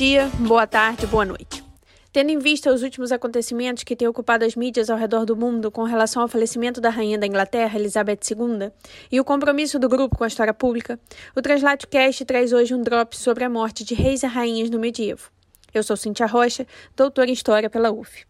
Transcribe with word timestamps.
dia, 0.00 0.30
boa 0.38 0.66
tarde, 0.66 1.06
boa 1.06 1.26
noite. 1.26 1.62
Tendo 2.10 2.30
em 2.30 2.38
vista 2.38 2.72
os 2.72 2.82
últimos 2.82 3.12
acontecimentos 3.12 3.84
que 3.84 3.94
têm 3.94 4.08
ocupado 4.08 4.46
as 4.46 4.56
mídias 4.56 4.88
ao 4.88 4.96
redor 4.96 5.26
do 5.26 5.36
mundo 5.36 5.70
com 5.70 5.82
relação 5.82 6.22
ao 6.22 6.28
falecimento 6.28 6.80
da 6.80 6.88
rainha 6.88 7.18
da 7.18 7.26
Inglaterra, 7.26 7.78
Elizabeth 7.78 8.20
II, 8.30 8.72
e 9.12 9.20
o 9.20 9.24
compromisso 9.26 9.78
do 9.78 9.90
grupo 9.90 10.16
com 10.16 10.24
a 10.24 10.26
história 10.26 10.54
pública, 10.54 10.98
o 11.36 11.42
Translate 11.42 11.86
Cast 11.86 12.24
traz 12.24 12.50
hoje 12.50 12.74
um 12.74 12.80
drop 12.80 13.14
sobre 13.14 13.44
a 13.44 13.50
morte 13.50 13.84
de 13.84 13.94
reis 13.94 14.22
e 14.22 14.26
rainhas 14.26 14.70
no 14.70 14.78
medievo. 14.78 15.30
Eu 15.74 15.82
sou 15.82 15.98
Cintia 15.98 16.24
Rocha, 16.24 16.66
doutora 16.96 17.28
em 17.28 17.34
História 17.34 17.68
pela 17.68 17.90
UF. 17.90 18.24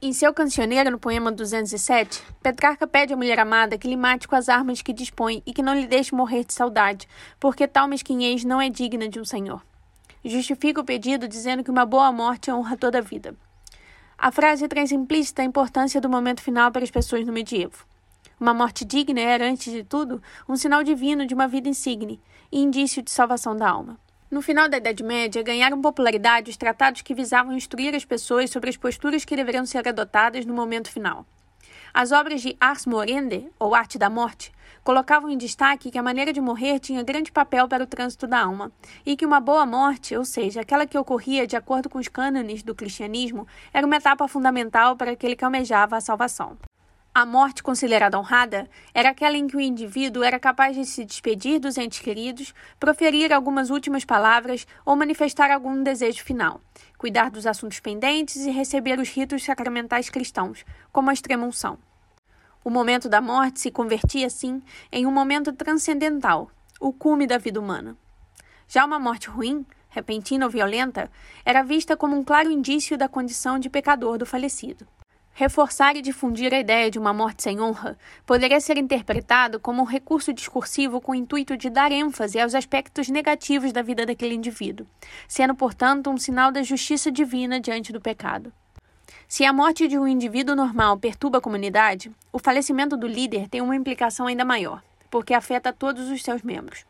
Em 0.00 0.12
seu 0.12 0.32
cancioneiro, 0.32 0.88
no 0.88 1.00
poema 1.00 1.32
207, 1.32 2.22
Petrarca 2.40 2.86
pede 2.86 3.12
à 3.12 3.16
mulher 3.16 3.40
amada 3.40 3.76
que 3.76 3.88
lhe 3.88 3.96
mate 3.96 4.28
com 4.28 4.36
as 4.36 4.48
armas 4.48 4.80
que 4.82 4.92
dispõe 4.92 5.42
e 5.44 5.52
que 5.52 5.62
não 5.64 5.74
lhe 5.74 5.88
deixe 5.88 6.14
morrer 6.14 6.44
de 6.44 6.54
saudade, 6.54 7.08
porque 7.40 7.66
tal 7.66 7.88
mesquinhez 7.88 8.44
não 8.44 8.62
é 8.62 8.70
digna 8.70 9.08
de 9.08 9.18
um 9.18 9.24
senhor. 9.24 9.60
Justifica 10.24 10.80
o 10.80 10.84
pedido 10.84 11.28
dizendo 11.28 11.62
que 11.62 11.70
uma 11.70 11.84
boa 11.84 12.10
morte 12.10 12.50
honra 12.50 12.76
toda 12.76 12.98
a 12.98 13.02
vida. 13.02 13.36
A 14.16 14.32
frase 14.32 14.66
traz 14.66 14.90
implícita 14.90 15.42
a 15.42 15.44
importância 15.44 16.00
do 16.00 16.08
momento 16.08 16.40
final 16.40 16.72
para 16.72 16.82
as 16.82 16.90
pessoas 16.90 17.26
no 17.26 17.32
medievo. 17.32 17.84
Uma 18.40 18.54
morte 18.54 18.84
digna 18.84 19.20
era, 19.20 19.46
antes 19.46 19.70
de 19.70 19.84
tudo, 19.84 20.22
um 20.48 20.56
sinal 20.56 20.82
divino 20.82 21.26
de 21.26 21.34
uma 21.34 21.46
vida 21.46 21.68
insigne 21.68 22.20
e 22.50 22.58
indício 22.58 23.02
de 23.02 23.10
salvação 23.10 23.54
da 23.54 23.68
alma. 23.68 23.98
No 24.30 24.40
final 24.40 24.68
da 24.68 24.78
Idade 24.78 25.04
Média, 25.04 25.42
ganharam 25.42 25.80
popularidade 25.80 26.50
os 26.50 26.56
tratados 26.56 27.02
que 27.02 27.14
visavam 27.14 27.52
instruir 27.52 27.94
as 27.94 28.04
pessoas 28.04 28.50
sobre 28.50 28.70
as 28.70 28.76
posturas 28.76 29.24
que 29.24 29.36
deveriam 29.36 29.66
ser 29.66 29.86
adotadas 29.86 30.46
no 30.46 30.54
momento 30.54 30.90
final. 30.90 31.26
As 31.96 32.10
obras 32.10 32.42
de 32.42 32.56
Ars 32.60 32.86
Morende, 32.86 33.48
ou 33.56 33.72
Arte 33.72 33.98
da 33.98 34.10
Morte, 34.10 34.50
colocavam 34.82 35.30
em 35.30 35.38
destaque 35.38 35.92
que 35.92 35.96
a 35.96 36.02
maneira 36.02 36.32
de 36.32 36.40
morrer 36.40 36.80
tinha 36.80 37.04
grande 37.04 37.30
papel 37.30 37.68
para 37.68 37.84
o 37.84 37.86
trânsito 37.86 38.26
da 38.26 38.40
alma, 38.40 38.72
e 39.06 39.16
que 39.16 39.24
uma 39.24 39.38
boa 39.38 39.64
morte, 39.64 40.16
ou 40.16 40.24
seja, 40.24 40.62
aquela 40.62 40.88
que 40.88 40.98
ocorria 40.98 41.46
de 41.46 41.54
acordo 41.54 41.88
com 41.88 42.00
os 42.00 42.08
cânones 42.08 42.64
do 42.64 42.74
cristianismo, 42.74 43.46
era 43.72 43.86
uma 43.86 43.94
etapa 43.94 44.26
fundamental 44.26 44.96
para 44.96 45.12
aquele 45.12 45.36
que 45.36 45.44
almejava 45.44 45.96
a 45.96 46.00
salvação. 46.00 46.58
A 47.16 47.24
morte 47.24 47.62
considerada 47.62 48.18
honrada 48.18 48.68
era 48.92 49.10
aquela 49.10 49.36
em 49.36 49.46
que 49.46 49.56
o 49.56 49.60
indivíduo 49.60 50.24
era 50.24 50.36
capaz 50.36 50.74
de 50.74 50.84
se 50.84 51.04
despedir 51.04 51.60
dos 51.60 51.78
entes 51.78 52.00
queridos, 52.00 52.52
proferir 52.80 53.32
algumas 53.32 53.70
últimas 53.70 54.04
palavras 54.04 54.66
ou 54.84 54.96
manifestar 54.96 55.48
algum 55.52 55.80
desejo 55.80 56.24
final, 56.24 56.60
cuidar 56.98 57.30
dos 57.30 57.46
assuntos 57.46 57.78
pendentes 57.78 58.44
e 58.44 58.50
receber 58.50 58.98
os 58.98 59.08
ritos 59.10 59.44
sacramentais 59.44 60.10
cristãos, 60.10 60.64
como 60.90 61.08
a 61.08 61.12
extrema-unção. 61.12 61.78
O 62.64 62.68
momento 62.68 63.08
da 63.08 63.20
morte 63.20 63.60
se 63.60 63.70
convertia, 63.70 64.26
assim, 64.26 64.60
em 64.90 65.06
um 65.06 65.12
momento 65.12 65.52
transcendental, 65.52 66.50
o 66.80 66.92
cume 66.92 67.28
da 67.28 67.38
vida 67.38 67.60
humana. 67.60 67.96
Já 68.66 68.84
uma 68.84 68.98
morte 68.98 69.28
ruim, 69.28 69.64
repentina 69.88 70.46
ou 70.46 70.50
violenta, 70.50 71.08
era 71.44 71.62
vista 71.62 71.96
como 71.96 72.16
um 72.16 72.24
claro 72.24 72.50
indício 72.50 72.98
da 72.98 73.08
condição 73.08 73.56
de 73.56 73.70
pecador 73.70 74.18
do 74.18 74.26
falecido. 74.26 74.84
Reforçar 75.36 75.96
e 75.96 76.00
difundir 76.00 76.54
a 76.54 76.60
ideia 76.60 76.88
de 76.88 76.96
uma 76.96 77.12
morte 77.12 77.42
sem 77.42 77.60
honra 77.60 77.98
poderia 78.24 78.60
ser 78.60 78.78
interpretado 78.78 79.58
como 79.58 79.82
um 79.82 79.84
recurso 79.84 80.32
discursivo 80.32 81.00
com 81.00 81.10
o 81.10 81.14
intuito 81.16 81.56
de 81.56 81.68
dar 81.68 81.90
ênfase 81.90 82.38
aos 82.38 82.54
aspectos 82.54 83.08
negativos 83.08 83.72
da 83.72 83.82
vida 83.82 84.06
daquele 84.06 84.36
indivíduo, 84.36 84.86
sendo, 85.26 85.52
portanto, 85.52 86.08
um 86.08 86.16
sinal 86.16 86.52
da 86.52 86.62
justiça 86.62 87.10
divina 87.10 87.58
diante 87.58 87.92
do 87.92 88.00
pecado. 88.00 88.52
Se 89.26 89.44
a 89.44 89.52
morte 89.52 89.88
de 89.88 89.98
um 89.98 90.06
indivíduo 90.06 90.54
normal 90.54 90.96
perturba 90.98 91.38
a 91.38 91.40
comunidade, 91.40 92.12
o 92.32 92.38
falecimento 92.38 92.96
do 92.96 93.08
líder 93.08 93.48
tem 93.48 93.60
uma 93.60 93.74
implicação 93.74 94.28
ainda 94.28 94.44
maior, 94.44 94.84
porque 95.10 95.34
afeta 95.34 95.72
todos 95.72 96.10
os 96.10 96.22
seus 96.22 96.42
membros. 96.42 96.86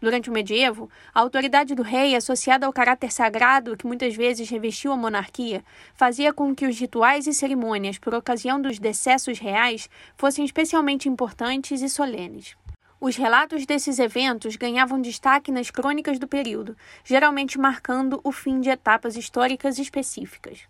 Durante 0.00 0.30
o 0.30 0.32
medievo, 0.32 0.88
a 1.12 1.20
autoridade 1.20 1.74
do 1.74 1.82
rei, 1.82 2.14
associada 2.14 2.66
ao 2.66 2.72
caráter 2.72 3.10
sagrado 3.10 3.76
que 3.76 3.86
muitas 3.86 4.14
vezes 4.14 4.48
revestiu 4.48 4.92
a 4.92 4.96
monarquia, 4.96 5.64
fazia 5.94 6.32
com 6.32 6.54
que 6.54 6.66
os 6.66 6.78
rituais 6.78 7.26
e 7.26 7.34
cerimônias 7.34 7.98
por 7.98 8.14
ocasião 8.14 8.60
dos 8.60 8.78
decessos 8.78 9.38
reais 9.38 9.90
fossem 10.16 10.44
especialmente 10.44 11.08
importantes 11.08 11.82
e 11.82 11.88
solenes. 11.88 12.56
Os 13.00 13.16
relatos 13.16 13.66
desses 13.66 13.98
eventos 13.98 14.56
ganhavam 14.56 15.00
destaque 15.00 15.50
nas 15.50 15.70
crônicas 15.70 16.18
do 16.18 16.26
período, 16.26 16.76
geralmente 17.04 17.58
marcando 17.58 18.20
o 18.22 18.32
fim 18.32 18.60
de 18.60 18.70
etapas 18.70 19.16
históricas 19.16 19.78
específicas. 19.78 20.68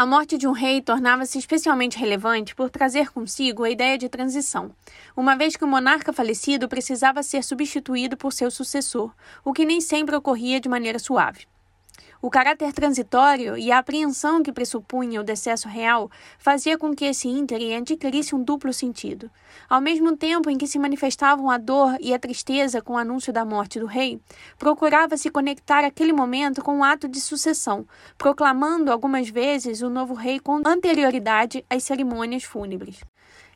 A 0.00 0.06
morte 0.06 0.38
de 0.38 0.46
um 0.46 0.52
rei 0.52 0.80
tornava-se 0.80 1.36
especialmente 1.40 1.98
relevante 1.98 2.54
por 2.54 2.70
trazer 2.70 3.10
consigo 3.10 3.64
a 3.64 3.70
ideia 3.70 3.98
de 3.98 4.08
transição, 4.08 4.70
uma 5.16 5.34
vez 5.34 5.56
que 5.56 5.64
o 5.64 5.66
monarca 5.66 6.12
falecido 6.12 6.68
precisava 6.68 7.20
ser 7.20 7.42
substituído 7.42 8.16
por 8.16 8.32
seu 8.32 8.48
sucessor, 8.48 9.12
o 9.44 9.52
que 9.52 9.64
nem 9.64 9.80
sempre 9.80 10.14
ocorria 10.14 10.60
de 10.60 10.68
maneira 10.68 11.00
suave. 11.00 11.48
O 12.20 12.30
caráter 12.30 12.72
transitório 12.72 13.56
e 13.56 13.70
a 13.70 13.78
apreensão 13.78 14.42
que 14.42 14.50
pressupunha 14.50 15.20
o 15.20 15.24
decesso 15.24 15.68
real 15.68 16.10
fazia 16.36 16.76
com 16.76 16.92
que 16.92 17.04
esse 17.04 17.28
ínterim 17.28 17.76
adquirisse 17.76 18.34
um 18.34 18.42
duplo 18.42 18.72
sentido. 18.72 19.30
Ao 19.70 19.80
mesmo 19.80 20.16
tempo 20.16 20.50
em 20.50 20.58
que 20.58 20.66
se 20.66 20.80
manifestavam 20.80 21.48
a 21.48 21.56
dor 21.56 21.96
e 22.00 22.12
a 22.12 22.18
tristeza 22.18 22.82
com 22.82 22.94
o 22.94 22.98
anúncio 22.98 23.32
da 23.32 23.44
morte 23.44 23.78
do 23.78 23.86
rei, 23.86 24.20
procurava-se 24.58 25.30
conectar 25.30 25.84
aquele 25.84 26.12
momento 26.12 26.60
com 26.60 26.80
o 26.80 26.84
ato 26.84 27.06
de 27.06 27.20
sucessão, 27.20 27.86
proclamando 28.16 28.90
algumas 28.90 29.28
vezes 29.28 29.80
o 29.80 29.88
novo 29.88 30.14
rei 30.14 30.40
com 30.40 30.60
anterioridade 30.66 31.64
às 31.70 31.84
cerimônias 31.84 32.42
fúnebres. 32.42 33.00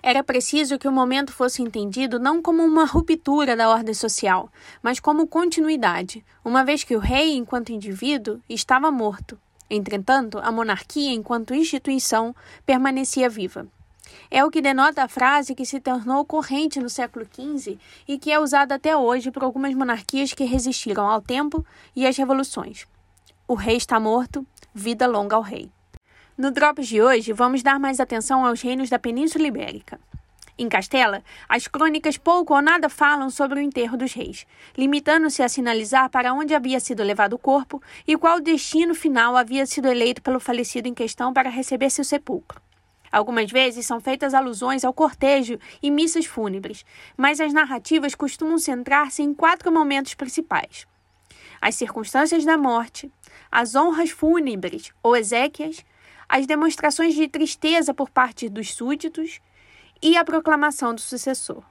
Era 0.02 0.24
preciso 0.24 0.80
que 0.80 0.88
o 0.88 0.92
momento 0.92 1.32
fosse 1.32 1.62
entendido 1.62 2.18
não 2.18 2.42
como 2.42 2.64
uma 2.64 2.84
ruptura 2.84 3.54
da 3.54 3.70
ordem 3.70 3.94
social, 3.94 4.50
mas 4.82 4.98
como 4.98 5.28
continuidade, 5.28 6.24
uma 6.44 6.64
vez 6.64 6.82
que 6.82 6.96
o 6.96 6.98
rei, 6.98 7.36
enquanto 7.36 7.70
indivíduo, 7.70 8.40
estava 8.48 8.90
morto. 8.90 9.38
Entretanto, 9.70 10.40
a 10.42 10.50
monarquia, 10.50 11.12
enquanto 11.12 11.54
instituição, 11.54 12.34
permanecia 12.66 13.28
viva. 13.28 13.66
É 14.28 14.44
o 14.44 14.50
que 14.50 14.60
denota 14.60 15.04
a 15.04 15.08
frase 15.08 15.54
que 15.54 15.64
se 15.64 15.78
tornou 15.78 16.24
corrente 16.24 16.80
no 16.80 16.90
século 16.90 17.24
XV 17.24 17.78
e 18.08 18.18
que 18.18 18.32
é 18.32 18.40
usada 18.40 18.74
até 18.74 18.96
hoje 18.96 19.30
por 19.30 19.44
algumas 19.44 19.72
monarquias 19.72 20.32
que 20.32 20.44
resistiram 20.44 21.06
ao 21.06 21.22
tempo 21.22 21.64
e 21.94 22.06
às 22.08 22.16
revoluções. 22.16 22.88
O 23.46 23.54
rei 23.54 23.76
está 23.76 24.00
morto, 24.00 24.44
vida 24.74 25.06
longa 25.06 25.36
ao 25.36 25.42
rei. 25.42 25.70
No 26.36 26.50
Drops 26.50 26.88
de 26.88 27.02
hoje, 27.02 27.30
vamos 27.30 27.62
dar 27.62 27.78
mais 27.78 28.00
atenção 28.00 28.46
aos 28.46 28.62
reinos 28.62 28.88
da 28.88 28.98
Península 28.98 29.46
Ibérica. 29.46 30.00
Em 30.56 30.66
Castela, 30.66 31.22
as 31.46 31.68
crônicas 31.68 32.16
pouco 32.16 32.54
ou 32.54 32.62
nada 32.62 32.88
falam 32.88 33.28
sobre 33.28 33.60
o 33.60 33.62
enterro 33.62 33.98
dos 33.98 34.14
reis, 34.14 34.46
limitando-se 34.74 35.42
a 35.42 35.48
sinalizar 35.48 36.08
para 36.08 36.32
onde 36.32 36.54
havia 36.54 36.80
sido 36.80 37.02
levado 37.02 37.34
o 37.34 37.38
corpo 37.38 37.82
e 38.06 38.16
qual 38.16 38.40
destino 38.40 38.94
final 38.94 39.36
havia 39.36 39.66
sido 39.66 39.88
eleito 39.88 40.22
pelo 40.22 40.40
falecido 40.40 40.88
em 40.88 40.94
questão 40.94 41.34
para 41.34 41.50
receber 41.50 41.90
seu 41.90 42.04
sepulcro. 42.04 42.62
Algumas 43.10 43.50
vezes 43.50 43.84
são 43.84 44.00
feitas 44.00 44.32
alusões 44.32 44.86
ao 44.86 44.94
cortejo 44.94 45.58
e 45.82 45.90
missas 45.90 46.24
fúnebres, 46.24 46.82
mas 47.14 47.40
as 47.40 47.52
narrativas 47.52 48.14
costumam 48.14 48.56
centrar-se 48.56 49.22
em 49.22 49.34
quatro 49.34 49.70
momentos 49.70 50.14
principais: 50.14 50.86
as 51.60 51.74
circunstâncias 51.74 52.42
da 52.42 52.56
morte, 52.56 53.12
as 53.50 53.74
honras 53.74 54.08
fúnebres 54.08 54.92
ou 55.02 55.14
exéquias, 55.14 55.84
as 56.32 56.46
demonstrações 56.46 57.14
de 57.14 57.28
tristeza 57.28 57.92
por 57.92 58.08
parte 58.08 58.48
dos 58.48 58.72
súditos 58.72 59.38
e 60.00 60.16
a 60.16 60.24
proclamação 60.24 60.94
do 60.94 61.00
sucessor. 61.02 61.62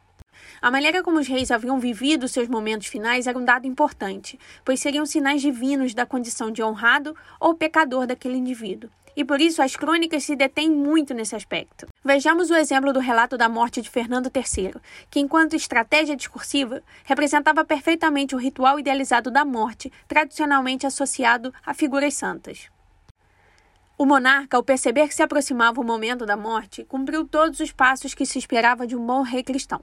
A 0.61 0.69
maneira 0.69 1.01
como 1.01 1.17
os 1.17 1.27
reis 1.27 1.49
haviam 1.49 1.79
vivido 1.79 2.27
seus 2.27 2.47
momentos 2.47 2.85
finais 2.85 3.25
era 3.25 3.39
um 3.39 3.43
dado 3.43 3.65
importante, 3.65 4.39
pois 4.63 4.79
seriam 4.79 5.03
sinais 5.03 5.41
divinos 5.41 5.95
da 5.95 6.05
condição 6.05 6.51
de 6.51 6.61
honrado 6.61 7.15
ou 7.39 7.55
pecador 7.55 8.05
daquele 8.05 8.37
indivíduo. 8.37 8.87
E 9.15 9.25
por 9.25 9.41
isso 9.41 9.63
as 9.63 9.75
crônicas 9.75 10.25
se 10.25 10.35
detêm 10.35 10.69
muito 10.69 11.11
nesse 11.11 11.35
aspecto. 11.35 11.87
Vejamos 12.05 12.51
o 12.51 12.55
exemplo 12.55 12.93
do 12.93 12.99
relato 12.99 13.39
da 13.39 13.49
morte 13.49 13.81
de 13.81 13.89
Fernando 13.89 14.31
III, 14.33 14.75
que, 15.09 15.19
enquanto 15.19 15.55
estratégia 15.55 16.15
discursiva, 16.15 16.83
representava 17.03 17.65
perfeitamente 17.65 18.35
o 18.35 18.37
ritual 18.37 18.79
idealizado 18.79 19.31
da 19.31 19.43
morte, 19.43 19.91
tradicionalmente 20.07 20.85
associado 20.85 21.51
a 21.65 21.73
figuras 21.73 22.13
santas. 22.13 22.69
O 24.01 24.05
monarca, 24.07 24.57
ao 24.57 24.63
perceber 24.63 25.07
que 25.07 25.13
se 25.13 25.21
aproximava 25.21 25.79
o 25.79 25.83
momento 25.83 26.25
da 26.25 26.35
morte, 26.35 26.83
cumpriu 26.83 27.23
todos 27.23 27.59
os 27.59 27.71
passos 27.71 28.15
que 28.15 28.25
se 28.25 28.39
esperava 28.39 28.87
de 28.87 28.95
um 28.95 29.05
bom 29.05 29.21
rei 29.21 29.43
cristão. 29.43 29.79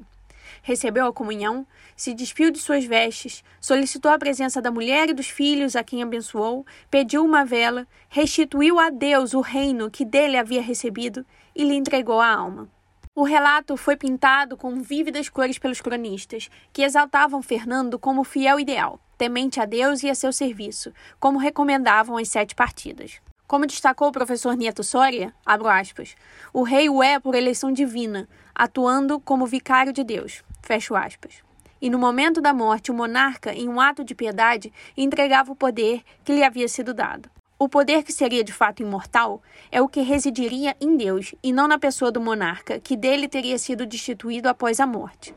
Recebeu 0.60 1.06
a 1.06 1.12
comunhão, 1.12 1.64
se 1.96 2.12
despiu 2.12 2.50
de 2.50 2.58
suas 2.58 2.84
vestes, 2.84 3.44
solicitou 3.60 4.10
a 4.10 4.18
presença 4.18 4.60
da 4.60 4.72
mulher 4.72 5.08
e 5.08 5.12
dos 5.12 5.28
filhos 5.28 5.76
a 5.76 5.84
quem 5.84 6.02
abençoou, 6.02 6.66
pediu 6.90 7.24
uma 7.24 7.44
vela, 7.44 7.86
restituiu 8.08 8.80
a 8.80 8.90
Deus 8.90 9.34
o 9.34 9.40
reino 9.40 9.88
que 9.88 10.04
dele 10.04 10.36
havia 10.36 10.60
recebido 10.60 11.24
e 11.54 11.62
lhe 11.62 11.76
entregou 11.76 12.20
a 12.20 12.28
alma. 12.28 12.68
O 13.14 13.22
relato 13.22 13.76
foi 13.76 13.96
pintado 13.96 14.56
com 14.56 14.82
vívidas 14.82 15.28
cores 15.28 15.60
pelos 15.60 15.80
cronistas, 15.80 16.50
que 16.72 16.82
exaltavam 16.82 17.40
Fernando 17.40 18.00
como 18.00 18.24
fiel 18.24 18.58
ideal, 18.58 18.98
temente 19.16 19.60
a 19.60 19.64
Deus 19.64 20.02
e 20.02 20.10
a 20.10 20.14
seu 20.16 20.32
serviço, 20.32 20.92
como 21.20 21.38
recomendavam 21.38 22.16
as 22.16 22.28
sete 22.28 22.56
partidas. 22.56 23.20
Como 23.48 23.66
destacou 23.66 24.08
o 24.08 24.12
professor 24.12 24.54
Nieto 24.54 24.84
Soria, 24.84 25.32
abro 25.44 25.68
aspas, 25.68 26.14
o 26.52 26.62
rei 26.62 26.90
o 26.90 27.02
é 27.02 27.18
por 27.18 27.34
eleição 27.34 27.72
divina, 27.72 28.28
atuando 28.54 29.18
como 29.18 29.46
vicário 29.46 29.90
de 29.90 30.04
Deus, 30.04 30.44
fecho 30.62 30.94
aspas. 30.94 31.36
e 31.80 31.88
no 31.88 31.98
momento 31.98 32.42
da 32.42 32.52
morte 32.52 32.90
o 32.90 32.94
monarca, 32.94 33.54
em 33.54 33.66
um 33.68 33.80
ato 33.80 34.04
de 34.04 34.14
piedade, 34.14 34.70
entregava 34.94 35.50
o 35.50 35.56
poder 35.56 36.02
que 36.24 36.32
lhe 36.32 36.44
havia 36.44 36.68
sido 36.68 36.92
dado. 36.92 37.30
O 37.58 37.70
poder 37.70 38.02
que 38.02 38.12
seria 38.12 38.44
de 38.44 38.52
fato 38.52 38.82
imortal 38.82 39.42
é 39.72 39.80
o 39.80 39.88
que 39.88 40.02
residiria 40.02 40.76
em 40.78 40.96
Deus 40.96 41.34
e 41.42 41.50
não 41.50 41.66
na 41.66 41.78
pessoa 41.78 42.12
do 42.12 42.20
monarca, 42.20 42.78
que 42.78 42.96
dele 42.96 43.28
teria 43.28 43.58
sido 43.58 43.86
destituído 43.86 44.48
após 44.48 44.78
a 44.78 44.86
morte. 44.86 45.34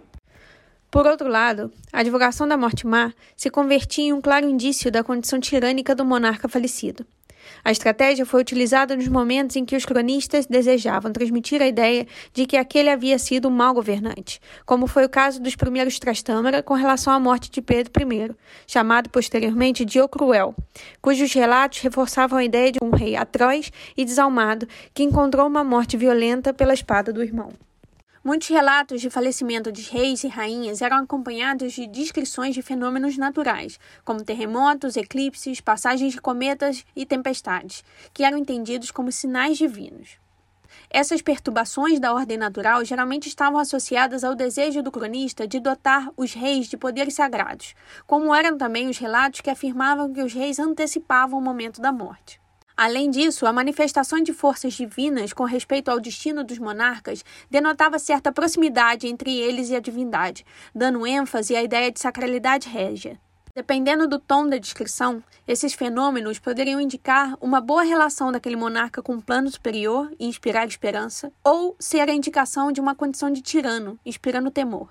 Por 0.89 1.07
outro 1.07 1.29
lado, 1.29 1.71
a 1.93 2.03
divulgação 2.03 2.45
da 2.45 2.57
morte 2.57 2.85
má 2.85 3.13
se 3.37 3.49
convertia 3.49 4.03
em 4.03 4.13
um 4.13 4.19
claro 4.19 4.49
indício 4.49 4.91
da 4.91 5.01
condição 5.01 5.39
tirânica 5.39 5.95
do 5.95 6.03
monarca 6.03 6.49
falecido. 6.49 7.05
A 7.63 7.71
estratégia 7.71 8.25
foi 8.25 8.41
utilizada 8.41 8.95
nos 8.95 9.07
momentos 9.07 9.55
em 9.55 9.65
que 9.65 9.75
os 9.75 9.85
cronistas 9.85 10.45
desejavam 10.45 11.11
transmitir 11.11 11.61
a 11.61 11.67
ideia 11.67 12.07
de 12.33 12.45
que 12.45 12.57
aquele 12.57 12.89
havia 12.89 13.17
sido 13.19 13.47
um 13.47 13.51
mau 13.51 13.73
governante, 13.73 14.39
como 14.65 14.87
foi 14.87 15.05
o 15.05 15.09
caso 15.09 15.41
dos 15.41 15.55
primeiros 15.55 15.99
Trastâmara 15.99 16.63
com 16.63 16.73
relação 16.73 17.13
à 17.13 17.19
morte 17.19 17.51
de 17.51 17.61
Pedro 17.61 17.91
I, 18.01 18.31
chamado 18.65 19.09
posteriormente 19.09 19.85
de 19.85 19.99
O 20.01 20.07
Cruel, 20.07 20.55
cujos 21.01 21.33
relatos 21.33 21.79
reforçavam 21.79 22.39
a 22.39 22.43
ideia 22.43 22.71
de 22.71 22.79
um 22.81 22.89
rei 22.89 23.15
atroz 23.15 23.71
e 23.95 24.03
desalmado 24.03 24.67
que 24.93 25.03
encontrou 25.03 25.47
uma 25.47 25.63
morte 25.63 25.97
violenta 25.97 26.53
pela 26.53 26.73
espada 26.73 27.13
do 27.13 27.23
irmão. 27.23 27.51
Muitos 28.23 28.49
relatos 28.49 29.01
de 29.01 29.09
falecimento 29.09 29.71
de 29.71 29.81
reis 29.81 30.23
e 30.23 30.27
rainhas 30.27 30.83
eram 30.83 30.97
acompanhados 30.97 31.73
de 31.73 31.87
descrições 31.87 32.53
de 32.53 32.61
fenômenos 32.61 33.17
naturais, 33.17 33.79
como 34.05 34.23
terremotos, 34.23 34.95
eclipses, 34.95 35.59
passagens 35.59 36.13
de 36.13 36.21
cometas 36.21 36.85
e 36.95 37.03
tempestades, 37.03 37.83
que 38.13 38.23
eram 38.23 38.37
entendidos 38.37 38.91
como 38.91 39.11
sinais 39.11 39.57
divinos. 39.57 40.19
Essas 40.87 41.23
perturbações 41.23 41.99
da 41.99 42.13
ordem 42.13 42.37
natural 42.37 42.85
geralmente 42.85 43.27
estavam 43.27 43.59
associadas 43.59 44.23
ao 44.23 44.35
desejo 44.35 44.83
do 44.83 44.91
cronista 44.91 45.47
de 45.47 45.59
dotar 45.59 46.11
os 46.15 46.31
reis 46.31 46.67
de 46.67 46.77
poderes 46.77 47.15
sagrados, 47.15 47.73
como 48.05 48.35
eram 48.35 48.55
também 48.55 48.87
os 48.87 48.99
relatos 48.99 49.41
que 49.41 49.49
afirmavam 49.49 50.13
que 50.13 50.21
os 50.21 50.31
reis 50.31 50.59
antecipavam 50.59 51.39
o 51.39 51.43
momento 51.43 51.81
da 51.81 51.91
morte. 51.91 52.39
Além 52.75 53.09
disso, 53.09 53.45
a 53.45 53.53
manifestação 53.53 54.21
de 54.21 54.33
forças 54.33 54.73
divinas 54.73 55.33
com 55.33 55.43
respeito 55.43 55.89
ao 55.89 55.99
destino 55.99 56.43
dos 56.43 56.57
monarcas 56.57 57.23
denotava 57.49 57.99
certa 57.99 58.31
proximidade 58.31 59.07
entre 59.07 59.37
eles 59.37 59.69
e 59.69 59.75
a 59.75 59.79
divindade, 59.79 60.45
dando 60.73 61.05
ênfase 61.05 61.55
à 61.55 61.63
ideia 61.63 61.91
de 61.91 61.99
sacralidade 61.99 62.69
régia. 62.69 63.19
Dependendo 63.53 64.07
do 64.07 64.17
tom 64.17 64.47
da 64.47 64.57
descrição, 64.57 65.21
esses 65.45 65.73
fenômenos 65.73 66.39
poderiam 66.39 66.79
indicar 66.79 67.37
uma 67.41 67.59
boa 67.59 67.83
relação 67.83 68.31
daquele 68.31 68.55
monarca 68.55 69.01
com 69.01 69.15
um 69.15 69.21
plano 69.21 69.51
superior 69.51 70.09
e 70.17 70.25
inspirar 70.25 70.65
esperança, 70.65 71.33
ou 71.43 71.75
ser 71.77 72.09
a 72.09 72.13
indicação 72.13 72.71
de 72.71 72.79
uma 72.79 72.95
condição 72.95 73.29
de 73.29 73.41
tirano, 73.41 73.99
inspirando 74.05 74.49
temor. 74.49 74.89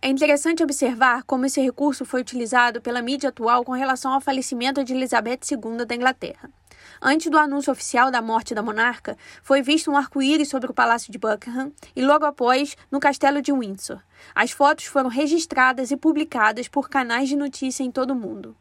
É 0.00 0.08
interessante 0.08 0.62
observar 0.62 1.22
como 1.24 1.44
esse 1.44 1.60
recurso 1.60 2.04
foi 2.04 2.22
utilizado 2.22 2.80
pela 2.80 3.02
mídia 3.02 3.28
atual 3.28 3.62
com 3.62 3.72
relação 3.72 4.12
ao 4.12 4.20
falecimento 4.22 4.82
de 4.82 4.94
Elizabeth 4.94 5.40
II 5.50 5.84
da 5.84 5.94
Inglaterra. 5.94 6.50
Antes 7.00 7.30
do 7.30 7.38
anúncio 7.38 7.72
oficial 7.72 8.10
da 8.10 8.22
morte 8.22 8.54
da 8.54 8.62
monarca, 8.62 9.16
foi 9.42 9.62
visto 9.62 9.90
um 9.90 9.96
arco-íris 9.96 10.48
sobre 10.48 10.70
o 10.70 10.74
Palácio 10.74 11.12
de 11.12 11.18
Buckingham 11.18 11.72
e 11.94 12.02
logo 12.02 12.24
após 12.24 12.76
no 12.90 13.00
Castelo 13.00 13.42
de 13.42 13.52
Windsor. 13.52 14.00
As 14.34 14.50
fotos 14.50 14.86
foram 14.86 15.08
registradas 15.08 15.90
e 15.90 15.96
publicadas 15.96 16.68
por 16.68 16.88
canais 16.88 17.28
de 17.28 17.36
notícia 17.36 17.82
em 17.82 17.90
todo 17.90 18.10
o 18.10 18.16
mundo. 18.16 18.56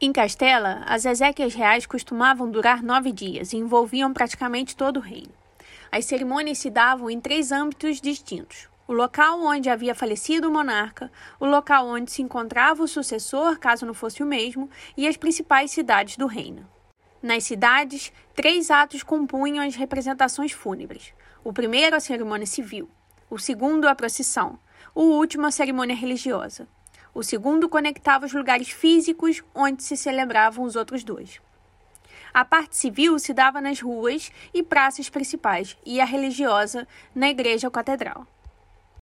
Em 0.00 0.12
Castela, 0.12 0.82
as 0.86 1.04
exéquias 1.04 1.54
reais 1.54 1.86
costumavam 1.86 2.50
durar 2.50 2.82
nove 2.82 3.12
dias 3.12 3.52
e 3.52 3.56
envolviam 3.56 4.12
praticamente 4.12 4.76
todo 4.76 4.96
o 4.96 5.00
reino. 5.00 5.32
As 5.92 6.06
cerimônias 6.06 6.58
se 6.58 6.70
davam 6.70 7.08
em 7.08 7.20
três 7.20 7.52
âmbitos 7.52 8.00
distintos: 8.00 8.68
o 8.88 8.92
local 8.92 9.40
onde 9.40 9.70
havia 9.70 9.94
falecido 9.94 10.48
o 10.48 10.52
monarca, 10.52 11.10
o 11.38 11.46
local 11.46 11.86
onde 11.86 12.10
se 12.10 12.20
encontrava 12.20 12.82
o 12.82 12.88
sucessor, 12.88 13.58
caso 13.58 13.86
não 13.86 13.94
fosse 13.94 14.22
o 14.22 14.26
mesmo, 14.26 14.68
e 14.96 15.06
as 15.06 15.16
principais 15.16 15.70
cidades 15.70 16.16
do 16.16 16.26
reino. 16.26 16.66
Nas 17.22 17.44
cidades, 17.44 18.12
três 18.34 18.68
atos 18.68 19.04
compunham 19.04 19.64
as 19.64 19.76
representações 19.76 20.50
fúnebres. 20.50 21.14
O 21.44 21.52
primeiro, 21.52 21.94
a 21.94 22.00
cerimônia 22.00 22.46
civil. 22.46 22.90
O 23.30 23.38
segundo, 23.38 23.86
a 23.86 23.94
procissão. 23.94 24.58
O 24.92 25.02
último, 25.02 25.46
a 25.46 25.52
cerimônia 25.52 25.94
religiosa. 25.94 26.66
O 27.14 27.22
segundo 27.22 27.68
conectava 27.68 28.26
os 28.26 28.32
lugares 28.32 28.70
físicos 28.70 29.40
onde 29.54 29.84
se 29.84 29.96
celebravam 29.96 30.64
os 30.64 30.74
outros 30.74 31.04
dois. 31.04 31.40
A 32.34 32.44
parte 32.44 32.76
civil 32.76 33.16
se 33.20 33.32
dava 33.32 33.60
nas 33.60 33.80
ruas 33.80 34.32
e 34.52 34.60
praças 34.62 35.08
principais, 35.08 35.76
e 35.86 36.00
a 36.00 36.04
religiosa 36.04 36.88
na 37.14 37.30
igreja 37.30 37.68
ou 37.68 37.70
catedral. 37.70 38.26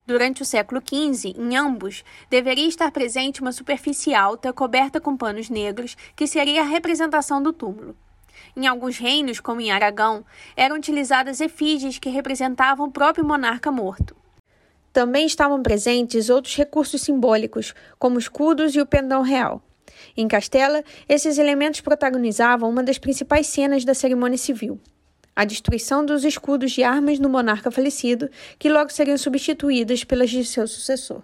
Durante 0.05 0.43
o 0.43 0.47
século 0.47 0.81
XV, 0.81 1.35
em 1.39 1.55
ambos, 1.55 2.03
deveria 2.29 2.67
estar 2.67 2.91
presente 2.91 3.43
uma 3.43 3.53
superfície 3.53 4.13
alta 4.13 4.53
coberta 4.53 5.01
com 5.01 5.17
panos 5.17 5.49
negros, 5.49 5.97
que 6.17 6.27
seria 6.27 6.63
a 6.63 6.67
representação 6.67 7.41
do 7.41 7.53
túmulo. 7.53 7.95
Em 8.59 8.67
alguns 8.67 8.99
reinos, 8.99 9.39
como 9.39 9.61
em 9.61 9.71
Aragão, 9.71 10.25
eram 10.57 10.75
utilizadas 10.75 11.41
efígies 11.41 12.01
que 12.01 12.09
representavam 12.09 12.89
o 12.89 12.91
próprio 12.91 13.25
monarca 13.25 13.71
morto. 13.71 14.17
Também 14.93 15.27
estavam 15.27 15.63
presentes 15.63 16.29
outros 16.29 16.57
recursos 16.57 17.03
simbólicos, 17.03 17.73
como 18.01 18.19
escudos 18.19 18.75
e 18.75 18.81
o 18.81 18.87
pendão 18.87 19.23
real. 19.23 19.63
Em 20.17 20.27
Castela, 20.27 20.83
esses 21.09 21.39
elementos 21.39 21.81
protagonizavam 21.81 22.69
uma 22.69 22.83
das 22.83 22.99
principais 22.99 23.47
cenas 23.47 23.85
da 23.85 23.95
cerimônia 23.95 24.37
civil 24.37 24.81
a 25.37 25.45
destruição 25.45 26.05
dos 26.05 26.25
escudos 26.25 26.73
de 26.73 26.83
armas 26.83 27.21
do 27.21 27.29
monarca 27.29 27.71
falecido, 27.71 28.29
que 28.59 28.69
logo 28.69 28.91
seriam 28.91 29.17
substituídas 29.17 30.03
pelas 30.03 30.31
de 30.31 30.45
seu 30.45 30.67
sucessor. 30.67 31.23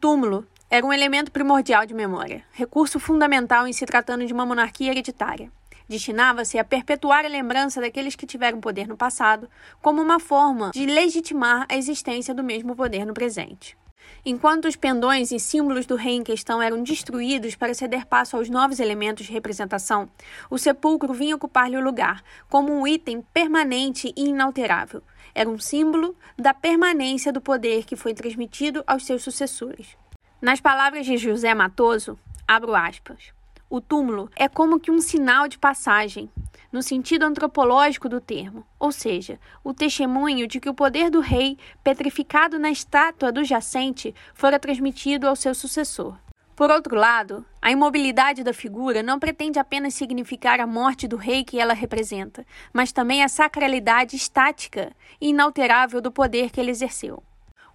Túmulo 0.00 0.44
era 0.68 0.84
um 0.84 0.92
elemento 0.92 1.30
primordial 1.30 1.86
de 1.86 1.94
memória, 1.94 2.42
recurso 2.50 2.98
fundamental 2.98 3.68
em 3.68 3.72
se 3.72 3.86
tratando 3.86 4.26
de 4.26 4.32
uma 4.32 4.44
monarquia 4.44 4.90
hereditária. 4.90 5.52
Destinava-se 5.88 6.58
a 6.58 6.64
perpetuar 6.64 7.24
a 7.24 7.28
lembrança 7.28 7.80
daqueles 7.80 8.14
que 8.14 8.26
tiveram 8.26 8.60
poder 8.60 8.86
no 8.86 8.96
passado, 8.96 9.48
como 9.80 10.02
uma 10.02 10.20
forma 10.20 10.70
de 10.72 10.84
legitimar 10.84 11.66
a 11.68 11.76
existência 11.76 12.34
do 12.34 12.44
mesmo 12.44 12.76
poder 12.76 13.06
no 13.06 13.14
presente. 13.14 13.76
Enquanto 14.24 14.66
os 14.66 14.76
pendões 14.76 15.32
e 15.32 15.38
símbolos 15.38 15.86
do 15.86 15.96
rei 15.96 16.14
em 16.14 16.22
questão 16.22 16.60
eram 16.60 16.82
destruídos 16.82 17.54
para 17.54 17.72
ceder 17.72 18.06
passo 18.06 18.36
aos 18.36 18.50
novos 18.50 18.80
elementos 18.80 19.26
de 19.26 19.32
representação, 19.32 20.08
o 20.50 20.58
sepulcro 20.58 21.12
vinha 21.14 21.36
ocupar-lhe 21.36 21.76
o 21.76 21.82
lugar, 21.82 22.22
como 22.48 22.72
um 22.72 22.86
item 22.86 23.22
permanente 23.32 24.12
e 24.16 24.28
inalterável. 24.28 25.02
Era 25.34 25.48
um 25.48 25.58
símbolo 25.58 26.16
da 26.36 26.52
permanência 26.52 27.32
do 27.32 27.40
poder 27.40 27.84
que 27.84 27.96
foi 27.96 28.12
transmitido 28.12 28.82
aos 28.86 29.06
seus 29.06 29.22
sucessores. 29.22 29.96
Nas 30.42 30.60
palavras 30.60 31.06
de 31.06 31.16
José 31.16 31.54
Matoso, 31.54 32.18
abro 32.46 32.74
aspas. 32.74 33.37
O 33.70 33.82
túmulo 33.82 34.30
é 34.34 34.48
como 34.48 34.80
que 34.80 34.90
um 34.90 34.98
sinal 34.98 35.46
de 35.46 35.58
passagem, 35.58 36.30
no 36.72 36.82
sentido 36.82 37.24
antropológico 37.24 38.08
do 38.08 38.18
termo, 38.18 38.64
ou 38.78 38.90
seja, 38.90 39.38
o 39.62 39.74
testemunho 39.74 40.46
de 40.46 40.58
que 40.58 40.70
o 40.70 40.74
poder 40.74 41.10
do 41.10 41.20
rei, 41.20 41.58
petrificado 41.84 42.58
na 42.58 42.70
estátua 42.70 43.30
do 43.30 43.44
jacente, 43.44 44.14
fora 44.32 44.58
transmitido 44.58 45.28
ao 45.28 45.36
seu 45.36 45.54
sucessor. 45.54 46.16
Por 46.56 46.70
outro 46.70 46.96
lado, 46.96 47.44
a 47.60 47.70
imobilidade 47.70 48.42
da 48.42 48.54
figura 48.54 49.02
não 49.02 49.18
pretende 49.18 49.58
apenas 49.58 49.92
significar 49.92 50.60
a 50.60 50.66
morte 50.66 51.06
do 51.06 51.16
rei 51.16 51.44
que 51.44 51.60
ela 51.60 51.74
representa, 51.74 52.46
mas 52.72 52.90
também 52.90 53.22
a 53.22 53.28
sacralidade 53.28 54.16
estática 54.16 54.90
e 55.20 55.28
inalterável 55.28 56.00
do 56.00 56.10
poder 56.10 56.50
que 56.50 56.58
ele 56.58 56.70
exerceu. 56.70 57.22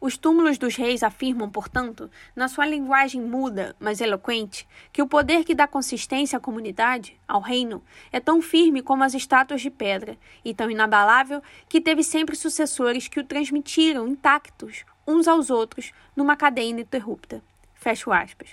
Os 0.06 0.18
túmulos 0.18 0.58
dos 0.58 0.76
reis 0.76 1.02
afirmam, 1.02 1.50
portanto, 1.50 2.12
na 2.36 2.50
sua 2.50 2.66
linguagem 2.66 3.22
muda, 3.22 3.74
mas 3.80 4.02
eloquente, 4.02 4.68
que 4.92 5.02
o 5.02 5.08
poder 5.08 5.46
que 5.46 5.56
dá 5.56 5.66
consistência 5.66 6.36
à 6.36 6.42
comunidade, 6.42 7.18
ao 7.26 7.40
reino, 7.40 7.82
é 8.12 8.20
tão 8.20 8.42
firme 8.42 8.82
como 8.82 9.06
as 9.06 9.14
estátuas 9.14 9.62
de 9.62 9.70
pedra, 9.70 10.18
e 10.44 10.54
tão 10.54 10.70
inabalável 10.70 11.42
que 11.70 11.80
teve 11.80 12.04
sempre 12.04 12.36
sucessores 12.36 13.08
que 13.08 13.18
o 13.18 13.24
transmitiram 13.24 14.06
intactos 14.06 14.84
uns 15.08 15.26
aos 15.26 15.50
outros 15.50 15.94
numa 16.18 16.36
cadeia 16.36 16.72
ininterrupta. 16.72 17.42
Fecho 17.74 18.12
aspas. 18.12 18.50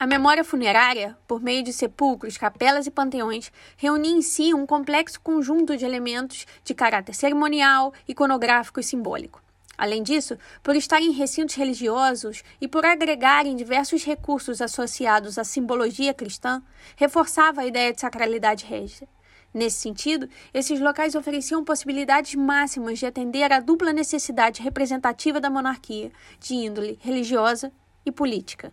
A 0.00 0.06
memória 0.06 0.42
funerária, 0.42 1.18
por 1.28 1.42
meio 1.42 1.62
de 1.62 1.74
sepulcros, 1.74 2.38
capelas 2.38 2.86
e 2.86 2.90
panteões, 2.90 3.52
reunia 3.76 4.10
em 4.10 4.22
si 4.22 4.54
um 4.54 4.64
complexo 4.64 5.20
conjunto 5.20 5.76
de 5.76 5.84
elementos 5.84 6.46
de 6.64 6.72
caráter 6.72 7.14
cerimonial, 7.14 7.92
iconográfico 8.08 8.80
e 8.80 8.82
simbólico. 8.82 9.41
Além 9.82 10.00
disso, 10.00 10.38
por 10.62 10.76
estar 10.76 11.02
em 11.02 11.10
recintos 11.10 11.56
religiosos 11.56 12.44
e 12.60 12.68
por 12.68 12.86
agregarem 12.86 13.56
diversos 13.56 14.04
recursos 14.04 14.62
associados 14.62 15.38
à 15.38 15.42
simbologia 15.42 16.14
cristã, 16.14 16.62
reforçava 16.94 17.62
a 17.62 17.66
ideia 17.66 17.92
de 17.92 18.00
sacralidade 18.00 18.64
régia. 18.64 19.08
Nesse 19.52 19.80
sentido, 19.80 20.28
esses 20.54 20.78
locais 20.78 21.16
ofereciam 21.16 21.64
possibilidades 21.64 22.36
máximas 22.36 23.00
de 23.00 23.06
atender 23.06 23.52
à 23.52 23.58
dupla 23.58 23.92
necessidade 23.92 24.62
representativa 24.62 25.40
da 25.40 25.50
monarquia, 25.50 26.12
de 26.38 26.54
índole 26.54 26.96
religiosa 27.02 27.72
e 28.06 28.12
política. 28.12 28.72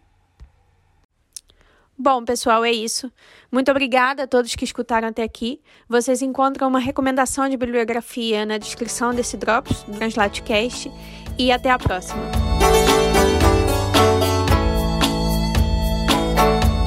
Bom, 2.01 2.23
pessoal, 2.23 2.63
é 2.63 2.71
isso. 2.71 3.11
Muito 3.51 3.69
obrigada 3.69 4.23
a 4.23 4.27
todos 4.27 4.55
que 4.55 4.63
escutaram 4.63 5.09
até 5.09 5.21
aqui. 5.21 5.59
Vocês 5.87 6.21
encontram 6.21 6.69
uma 6.69 6.79
recomendação 6.79 7.49
de 7.49 7.57
bibliografia 7.57 8.45
na 8.45 8.57
descrição 8.57 9.13
desse 9.13 9.35
Drops, 9.35 9.83
do 9.83 9.97
Translatecast. 9.97 10.89
E 11.37 11.51
até 11.51 11.69
a 11.69 11.77
próxima. 11.77 12.48